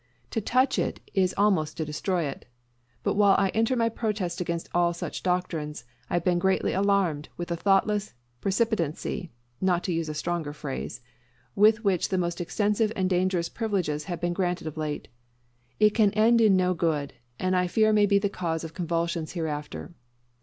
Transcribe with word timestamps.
To 0.31 0.41
touch 0.41 0.79
it 0.79 0.99
is 1.13 1.35
almost 1.37 1.77
to 1.77 1.85
destroy 1.85 2.23
it. 2.23 2.45
But 3.03 3.13
while 3.13 3.35
I 3.37 3.49
enter 3.49 3.75
my 3.75 3.87
protest 3.87 4.41
against 4.41 4.67
all 4.73 4.95
such 4.95 5.21
doctrines, 5.21 5.83
I 6.09 6.15
have 6.15 6.23
been 6.23 6.39
greatly 6.39 6.73
alarmed 6.73 7.29
with 7.37 7.49
the 7.49 7.55
thoughtless 7.55 8.15
precipitancy 8.41 9.29
(not 9.61 9.83
to 9.83 9.93
use 9.93 10.09
a 10.09 10.15
stronger 10.15 10.53
phrase) 10.53 11.01
with 11.55 11.83
which 11.83 12.09
the 12.09 12.17
most 12.17 12.41
extensive 12.41 12.91
and 12.95 13.11
dangerous 13.11 13.47
privileges 13.47 14.05
have 14.05 14.19
been 14.19 14.33
granted 14.33 14.65
of 14.65 14.75
late. 14.75 15.07
It 15.79 15.91
can 15.91 16.09
end 16.13 16.41
in 16.41 16.55
no 16.55 16.73
good, 16.73 17.13
and 17.37 17.55
I 17.55 17.67
fear 17.67 17.93
may 17.93 18.07
be 18.07 18.17
the 18.17 18.27
cause 18.27 18.63
of 18.63 18.73
convulsions 18.73 19.33
hereafter. 19.33 19.93